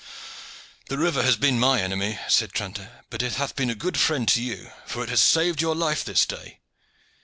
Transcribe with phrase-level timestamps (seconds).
[0.87, 4.27] "The river has been my enemy," said Tranter, "but it hath been a good friend
[4.29, 6.57] to you, for it has saved your life this day."